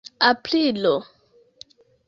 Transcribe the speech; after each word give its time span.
aprilo 0.29 0.95